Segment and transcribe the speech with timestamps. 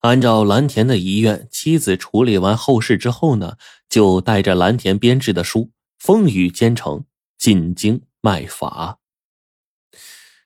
[0.00, 3.56] 按照蓝田的遗愿，妻子处理完后事之后呢，
[3.88, 7.04] 就带着蓝田编制的书，风雨兼程
[7.38, 8.98] 进京卖法。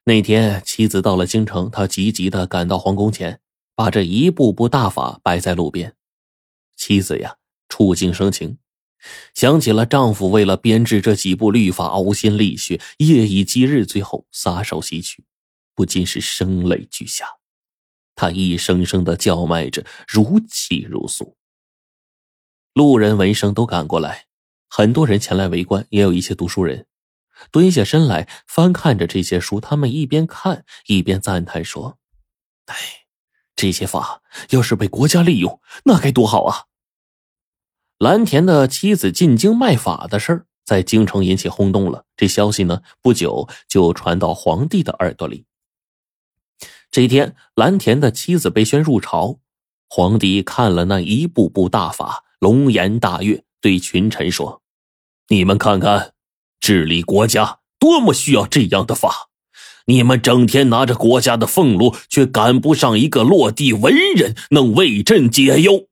[0.05, 3.41] 那天，妻子到了京城，他急急的赶到皇宫前，
[3.75, 5.95] 把这一步步大法摆在路边。
[6.77, 7.37] 妻子呀，
[7.69, 8.57] 触景生情，
[9.35, 15.25] 想起了丈夫为了编制这几部律法呕心沥血、夜以继日，最后撒手西去，
[15.75, 17.40] 不禁是声泪俱下。
[18.21, 21.39] 他一声声的叫卖着，如泣如诉。
[22.75, 24.27] 路人闻声都赶过来，
[24.69, 26.87] 很多人前来围观，也有一些读书人。
[27.51, 31.97] 蹲下身来翻看着这些书，他们一边看一边赞叹说
[32.67, 32.77] ：“哎，
[33.57, 36.67] 这些法要是被国家利用，那该多好啊！”
[37.97, 45.47] 蓝田的妻子进京卖法的事在京城引起轰动了，这消息呢，不久就传到皇帝的耳朵里。
[46.91, 49.39] 这天，蓝田的妻子被宣入朝，
[49.89, 54.63] 皇帝看了那一部部大法，龙颜大悦，对群臣说
[55.29, 56.15] ：“你们看看。”
[56.61, 59.31] 治理国家多么需要这样的法！
[59.87, 65.89] 你们整天拿着国家的俸禄，却赶不上一个落地文人能为朕解忧。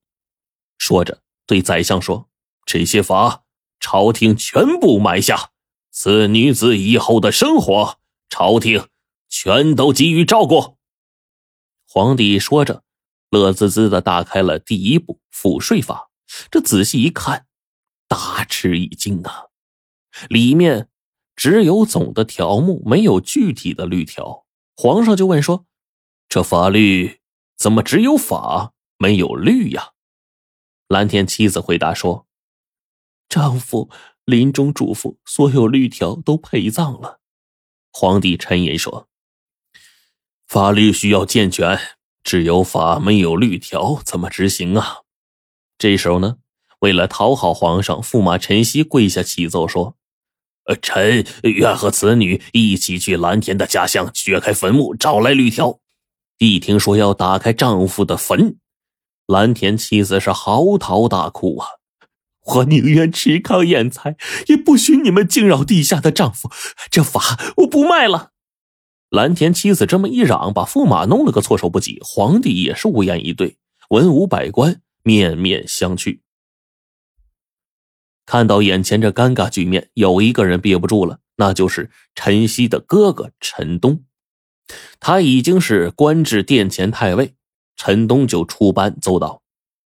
[0.77, 2.29] 说着，对宰相说
[2.67, 3.45] ：“这些法，
[3.81, 5.51] 朝廷全部买下。
[5.91, 8.89] 此女子以后的生活，朝廷
[9.31, 10.77] 全都给予照顾。”
[11.91, 12.85] 皇帝说着，
[13.31, 16.11] 乐滋滋的打开了第一部赋税法。
[16.51, 17.47] 这仔细一看，
[18.07, 19.47] 大吃一惊啊！
[20.29, 20.91] 里面
[21.35, 24.45] 只有总的条目，没有具体的律条。
[24.77, 25.65] 皇上就问说
[26.29, 27.21] ：“这法律
[27.57, 29.93] 怎么只有法没有律呀？”
[30.89, 32.27] 蓝田妻子回答说
[33.31, 33.89] ：“丈夫
[34.27, 37.21] 临终嘱咐，所有律条都陪葬了。”
[37.91, 39.09] 皇帝沉吟说
[40.49, 41.79] ：“法律需要健全，
[42.25, 45.01] 只有法没有律条，怎么执行啊？”
[45.77, 46.37] 这时候呢，
[46.81, 49.95] 为了讨好皇上，驸马陈曦跪下启奏说。
[50.65, 55.81] 呃臣愿和此女一起去蓝田的家乡掘开坟墓，找来律条。
[56.39, 58.57] 一听说要打开丈夫的坟，
[59.27, 61.69] 蓝田妻子是嚎啕大哭啊！
[62.47, 64.17] 我宁愿吃糠咽菜，
[64.49, 66.51] 也不许你们惊扰地下的丈夫。
[66.91, 68.33] 这法我不卖了。
[69.11, 71.99] 蓝田妻子这么一嚷，把驸马弄了个措手不及。
[72.03, 73.57] 皇帝也是无言以对，
[73.89, 76.21] 文武百官面面相觑。
[78.27, 84.05] 看到眼前这尴尬局面，有一个人憋不住了，那就是陈曦的哥哥陈东。
[85.01, 87.35] 他已经是官至殿前太尉，
[87.77, 89.41] 陈东就出班奏道：“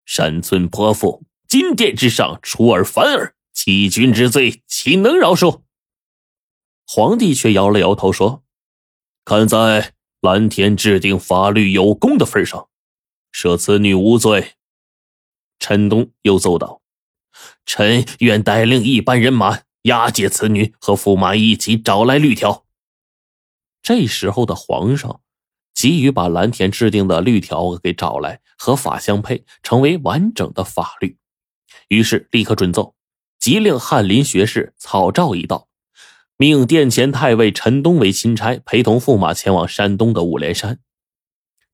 [0.03, 5.61] 山村泼妇，金殿之上出尔反尔，欺君之罪，岂能饶恕？”
[6.87, 8.43] 皇帝却摇了摇头说
[9.25, 12.69] ：“看在蓝田制定法律有功的份上，
[13.31, 14.53] 赦此女无罪。”
[15.59, 16.81] 陈东又奏道。
[17.65, 22.65] 臣愿带领一班人马押解此女和驸马一起找来律条。
[23.81, 25.21] 这时候的皇上
[25.73, 31.17] 急于把蓝田制定的律条给找来，和法相配，成为完整的法律。
[31.87, 32.93] 于是立刻准奏，
[33.39, 35.67] 即令翰林学士草诏一道，
[36.37, 40.79] 命殿前太尉陈东为钦差，陪同驸马前往山东的五莲山。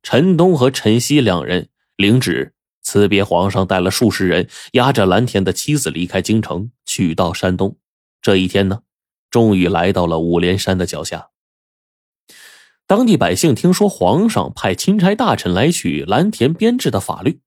[0.04, 2.54] 陈东和陈曦两人领旨。
[2.82, 7.78] 辞别皇上，带了数十人，押着蓝田的妻子离开京城，去到山东。
[8.20, 8.82] 这一天呢，
[9.30, 11.30] 终于来到了五莲山的脚下。
[12.88, 17.42] 当地百姓听说皇上派钦差大臣来取蓝田编制的法律，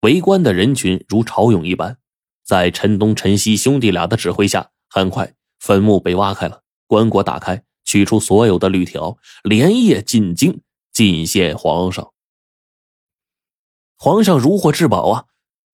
[0.00, 1.98] 围观的人群如潮涌一般。
[2.42, 10.60] 在陈东、陈曦兄弟俩的指挥下，很快坟墓被挖开了，棺椁打开，取出所有的律条，连夜进京
[10.92, 12.12] 进献皇上。
[13.96, 15.24] 皇上如获至宝啊，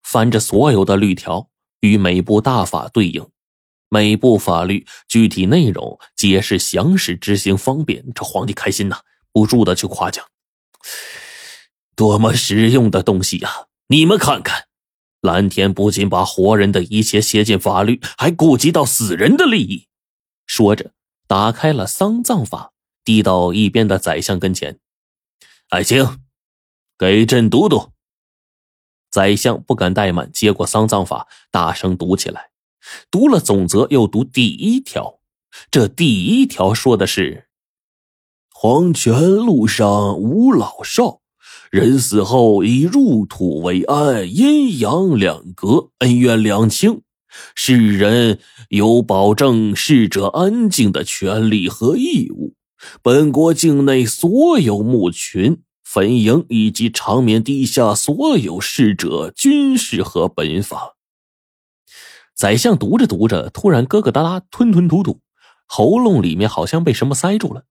[0.03, 1.49] 翻着所有的律条，
[1.81, 3.29] 与每部大法对应，
[3.89, 8.13] 每部法律具体内容解释详实，执行方便。
[8.15, 9.01] 这皇帝开心呐，
[9.33, 10.25] 不住的去夸奖，
[11.97, 13.67] 多么实用的东西呀！
[13.89, 14.67] 你们看看，
[15.23, 19.87] 蓝天不仅把活人的一切写进法律，还顾及到死人的利益。
[20.47, 20.93] 说着，
[21.29, 22.73] 打开了丧葬法，
[23.05, 24.81] 递到一边的宰相跟前，
[25.69, 26.05] 爱卿，
[26.99, 27.93] 给朕读读。
[29.13, 32.51] 宰相不敢怠慢，接过丧葬法，大声读起来。
[33.13, 35.21] 读了总则，又读第一条。
[35.71, 37.49] 这第一条说的是：
[38.51, 41.22] 黄泉路上无老少，
[41.73, 47.01] 人死后以入土为安，阴阳两隔，恩怨两清。
[47.55, 52.57] 世人有保证逝者安静的权利和义务。
[53.01, 60.97] 本国境内所有墓群坟营以及长眠地下所有逝者均适合本法。
[62.35, 65.21] 宰相读着读着，突然咯咯哒哒，吞吞吐吐，
[65.65, 67.65] 喉咙里面好像被什么塞住了。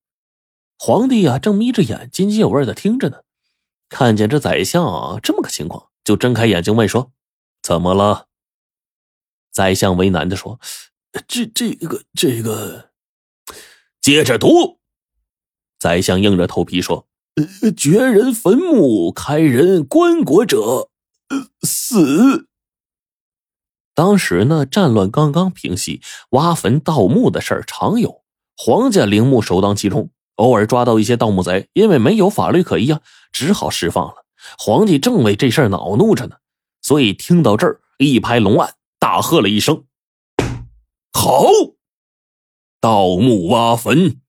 [0.76, 3.18] 皇帝呀，正眯着眼，津津有味的听着呢。
[3.92, 7.12] 看见这宰相这么个情况，就睁开眼睛问说
[7.62, 8.26] ：“怎么了？”
[9.52, 10.58] 宰相为难的说
[11.28, 12.88] ：“这、这个、这个，
[14.00, 14.80] 接着读。”
[15.78, 17.06] 宰相硬着头皮说
[17.60, 20.88] ：“呃，掘人坟墓、开人棺椁者，
[21.60, 22.48] 死。”
[23.94, 26.00] 当时呢，战乱刚刚平息，
[26.30, 28.24] 挖坟盗墓的事儿常有，
[28.56, 30.08] 皇家陵墓首当其冲。
[30.42, 33.00] 偶尔抓到一些盗墓贼，因为没有法律可依啊，
[33.30, 34.26] 只好释放了。
[34.58, 36.36] 皇帝正为这事儿恼怒着呢，
[36.80, 39.84] 所以听到这儿，一拍龙案，大喝了一声
[41.14, 41.46] ：“好！
[42.80, 44.20] 盗墓挖坟，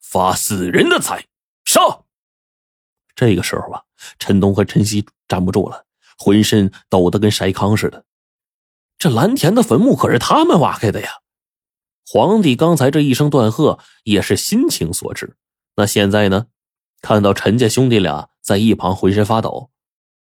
[0.00, 1.26] 发死人的财，
[1.64, 2.00] 杀！”
[3.14, 3.82] 这个时候啊，
[4.18, 5.84] 陈东和陈曦站不住了，
[6.18, 8.04] 浑身抖得跟筛糠似的。
[8.98, 11.20] 这蓝田的坟墓可是他们挖开的呀！
[12.04, 15.36] 皇帝刚才这一声断喝，也是心情所致。
[15.80, 16.48] 那现在呢？
[17.00, 19.70] 看到陈家兄弟俩在一旁浑身发抖，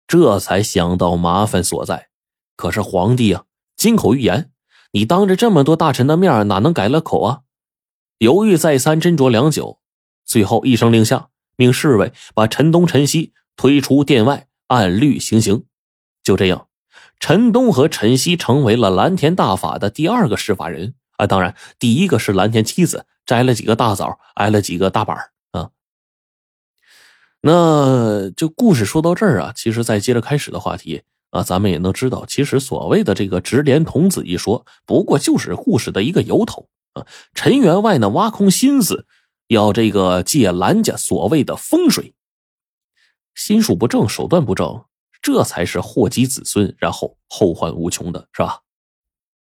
[0.06, 2.08] 这才想到麻烦所在。
[2.56, 3.44] 可是皇帝啊，
[3.75, 4.50] 金口玉言，
[4.93, 7.41] 你当着这么多大臣的面，哪能改了口啊？
[8.19, 9.81] 犹豫再三，斟酌良久，
[10.26, 15.64] 最后一声令下，命侍卫把陈东、陈曦推出殿外，按律行刑。
[16.23, 16.69] 就这样。
[17.19, 25.17] 陈东和陈曦成为了蓝田大法的第二个施法人啊，当然，第一个是蓝田妻子摘了几个大枣，挨了几个大板。
[27.48, 37.06] 那就故事说到这儿啊，其实再接着开始的话题啊，咱们也能知道，其实所谓的这个直连童子一说，不过就是故事的一个由头啊。
[37.34, 39.06] 陈员外呢，挖空心思
[39.46, 42.14] 要这个借兰家所谓的风水，
[43.37, 44.82] 心术不正，手段不正。
[45.22, 48.58] 这才是祸及子孙，然后后患无穷的，是吧？